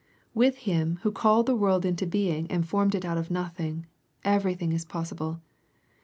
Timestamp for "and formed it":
2.49-3.05